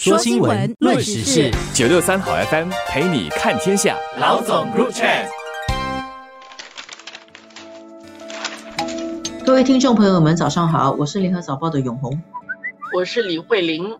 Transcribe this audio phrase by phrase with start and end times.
[0.00, 3.96] 说新闻，论时事，九六三好 FM 陪你看天下。
[4.20, 5.08] 老总入场。
[9.44, 12.16] 各位听众朋友们，早上好，我是联合早报的永红，
[12.94, 13.98] 我是李慧玲。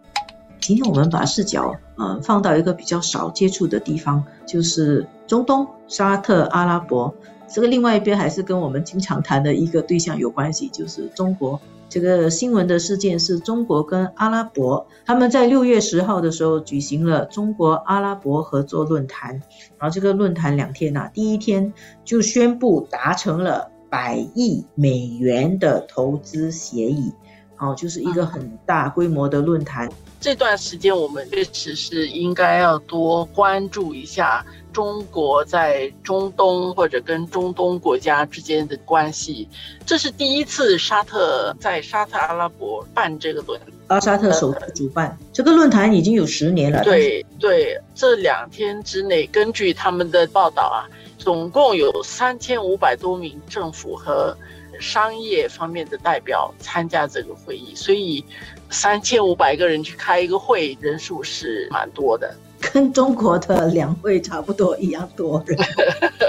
[0.60, 7.12] 今天我们把视角呃放到一个比较少接触的地方，就是中东沙特阿拉伯。
[7.48, 11.60] 这个另外一边还是跟我们经常谈的一个对象有关系，就是中国。
[11.88, 19.42] 这个新闻的事件是中国跟阿拉伯，他们在六月十号的时候举行了中国阿拉伯合作论坛，
[19.78, 21.72] 然后这个论坛两天呐，第一天
[22.04, 27.12] 就宣布达成了百亿美元的投资协议，
[27.58, 29.88] 哦，就是一个很大规模的论坛。
[30.20, 34.44] 这段时间我们确实是应该要多关注一下。
[34.70, 39.48] 中国在中东或者跟中东国家之间的关系，
[39.84, 46.84] 这是第一次沙特在沙特阿拉伯办这个论阿沙特首次主办这个论坛已经有十年了。
[46.84, 50.86] 对对，这两天之内，根据他们的报道啊，
[51.18, 54.36] 总共有三千五百多名政府和
[54.80, 58.24] 商业方面的代表参加这个会议，所以
[58.70, 62.34] 三千五百个人去开一个会，人数是蛮多的。
[62.60, 65.58] 跟中国的两会差不多一样多人。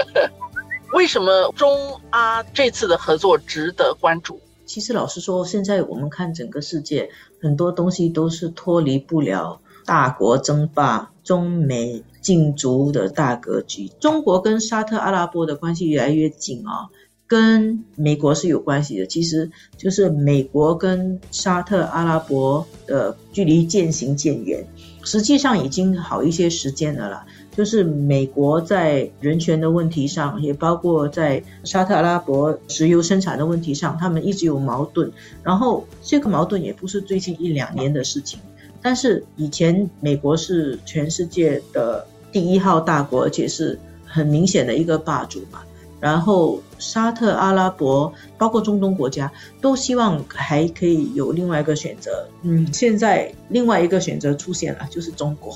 [0.94, 4.40] 为什么中阿这次的合作值得关注？
[4.64, 13.88] 其实老实说，现在我们看整个世界，很多东西都是脱离不了大国争霸、中美竞逐的大格局。
[14.00, 16.86] 中国跟沙特阿拉伯的关系越来越紧啊，
[17.30, 19.06] 跟美国是有关系的。
[19.06, 24.66] 其实就是美国跟沙特阿拉伯的距离渐行渐远。
[25.04, 27.24] 实际上已经好一些时间了啦，
[27.56, 35.10] 就是美国在人权的问题上，也包括在沙特阿拉伯石油生产的问题上，他们一直有矛盾。
[35.44, 38.40] 然后这个矛盾也不是最近一两年的事情，
[38.82, 45.60] 但是以前美国是全世界的第一号大国，而且是很明显的一个霸主嘛。
[46.00, 49.30] 然后沙特阿拉伯，包括中东国家，
[49.60, 52.26] 都希望还可以有另外一个选择。
[52.42, 55.54] 嗯，现在另外一个选择出现了，就是中国。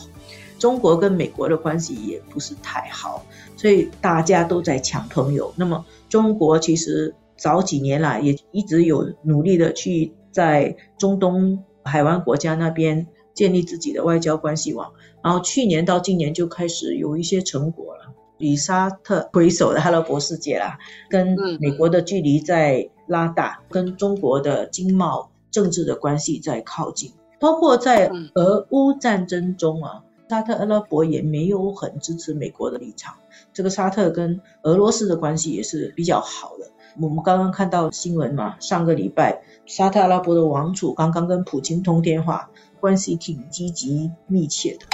[0.58, 3.24] 中国跟美国的关系也不是太好，
[3.56, 5.52] 所以大家都在抢朋友。
[5.56, 18.14] 那么中国其实早几年来也一直有努力的去在中东海湾国家那边建立自己的外交关系网，然后去年到今年就开始有一些成果了。
[18.38, 20.78] 以沙特为首的阿拉伯世界啦，
[21.08, 33.14] 跟美国的距离在拉大，跟中国的经贸政治的关系在靠近，包括在俄乌战争中啊，沙特阿拉伯也没有很支持美国的立场。
[33.52, 36.70] 这个沙特跟俄罗斯的关系也是比较好的。
[37.00, 42.48] 我们刚刚看到新闻嘛，上个礼拜沙特阿拉伯的王储刚刚跟普京通电话，
[42.80, 44.86] 关系挺积极密切的。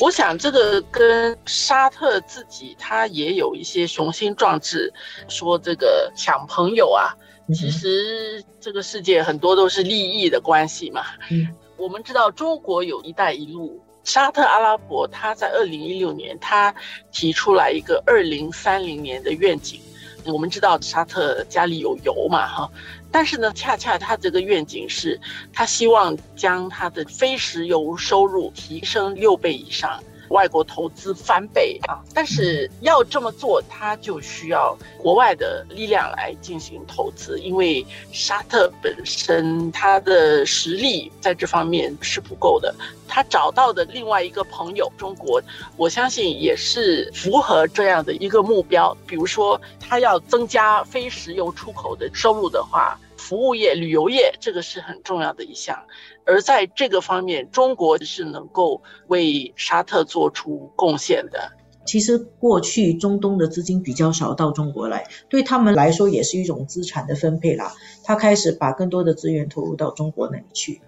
[0.00, 4.92] 我想这个跟沙特自己他也有一些雄心壮志，
[5.28, 7.14] 说这个抢朋友啊，
[7.54, 11.04] 其实这个世界很多都是利益的关系嘛。
[11.30, 11.46] 嗯，
[11.78, 16.74] 我们知道中国有一带一路，沙特阿拉伯他在二零一六年他
[17.12, 19.80] 提出来一个二零三零年的愿景。
[20.26, 22.70] 我们知道沙特家里有油嘛，哈。
[23.10, 25.20] 但是呢，恰恰他这个愿景是，
[25.52, 30.02] 他希望将他的非石油收入提升六倍以上，
[30.34, 32.02] 外国投资翻倍啊！
[32.12, 42.74] 但是要这么做，他就需要国外的力量来进行投资，因为沙特本身他的实力在这方面是不够的。
[43.06, 45.40] 他找到的另外一个朋友中国，
[45.76, 48.96] 我相信也是符合这样的一个目标。
[49.06, 52.98] 比如说，他要增加非石油出口的收入的话。
[53.24, 55.82] 服务业、旅游业，这个是很重要的一项，
[56.26, 61.50] 而在这个方面，中国是能够为沙特做出贡献的。
[61.86, 67.72] 其实过去中东的资金比较少到中国来，对他们来说也是一种资产的分配啦。
[68.02, 70.82] 他开始把更多的资源投入到中国那里去。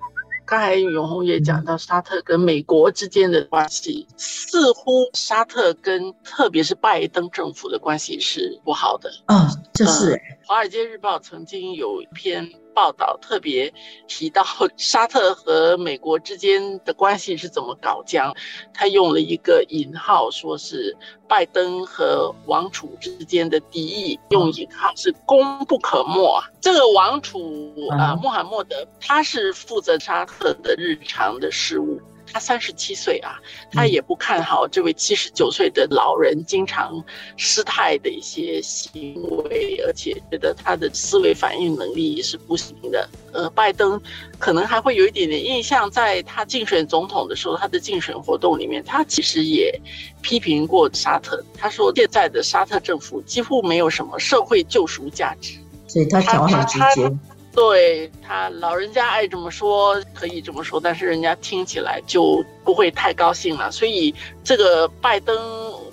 [0.46, 10.12] 刚才永红也讲到沙特跟美国之间的关系，似乎沙特跟特别是拜登政府的关系是不好的嗯，这是
[10.46, 12.48] 《华尔街日报》曾经有一篇。
[12.76, 13.73] 报道特别
[14.06, 14.44] 提到
[14.76, 18.34] 沙特和美国之间的关系是怎么搞僵，
[18.75, 20.94] 他用了一个引号，说是
[21.26, 26.38] 拜登和王储之间的敌意，用引号是功不可没。
[26.61, 31.99] 这个王储啊，穆罕默德，他是负责沙特的日常的事务。
[32.32, 33.38] 他三十七岁啊，
[33.70, 37.02] 他也不看好这位七十九岁的老人经常
[37.37, 39.14] 失态的一些行
[39.44, 43.08] 为，而且觉得他的思维反应能力是不行的。
[43.32, 44.00] 呃，拜登
[44.38, 49.78] 可能还会有一点点印象，在他竞选总统的时候，他的竞选活动里面，他其实也
[50.23, 51.44] 批评过沙特。
[51.56, 57.11] 他说，现在的沙特政府几乎没有什么社会救赎价值，所以他讲很直接。
[57.56, 63.73] 对他老人家爱这么说，可以这么说，但是人家听起来就不会太高兴了。
[63.73, 64.14] 所以
[64.44, 65.35] 这个拜登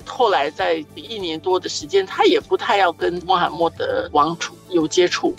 [0.06, 5.34] 后来在一年多的时间，他也不太要跟穆罕默德王储有接触。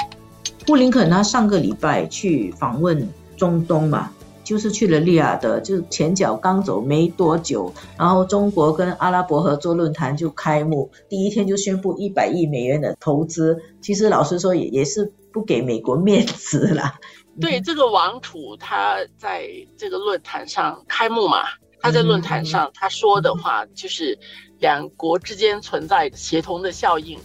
[0.64, 3.06] 布林肯他上个礼拜去访问
[3.36, 4.10] 中东嘛，
[4.42, 13.60] 就是去了利雅得，就是前脚刚走没多久，然后中国跟阿拉伯合作论坛就开幕，第一天就宣布一百亿美元的投资。
[13.82, 15.12] 其实老实说，也也是。
[15.34, 16.94] 不给美国面子了。
[17.40, 21.42] 对这个王储，他在这个论坛上开幕嘛，
[21.80, 24.16] 他在论坛上他说的话就是
[24.60, 27.18] 两国之间存在协同的效应。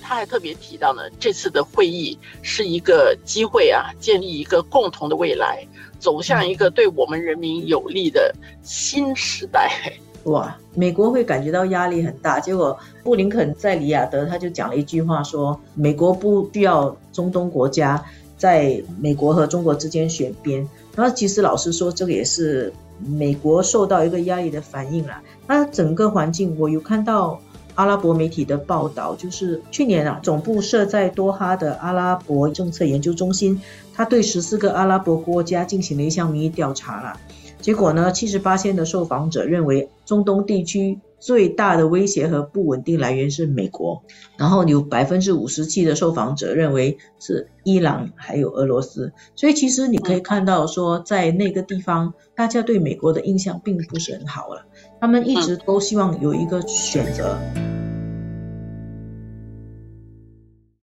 [0.00, 5.66] 他还特别提到呢，这次的会议是一个机会啊，建立一个共同的未来，
[5.98, 8.32] 走向一个对我们人民有利的
[8.62, 9.98] 新时代。
[10.26, 12.40] 哇，美国会感觉到压力很大。
[12.40, 18.04] 结果布林肯在里雅得他就讲了一句话，说美国不需要中东国家
[18.36, 20.68] 在美国和中国之间选边。
[20.96, 22.72] 然后其实老实说，这个也是
[23.04, 25.20] 美国受到一个压力的反应了。
[25.46, 27.38] 那整个环境，我有看到
[27.76, 33.60] 阿拉伯媒体的报道，就是去年啊，总部设在多哈的阿拉伯政策研究中心，
[33.94, 37.20] 他对十四个阿拉伯国家进行了一项民意调查了。
[37.60, 38.12] 结果呢？
[38.12, 44.02] 七十八的受访者认为，中东地区最大的威胁和不稳定来源是美国。
[44.36, 49.12] 然后有百分之五十七的受访者认为是伊朗还有俄罗斯。
[49.34, 54.64] 所以其实你可以看到，说在那个地方，大家对美国的印象并不是很好了。
[55.00, 57.36] 他们一直都希望有一个选择。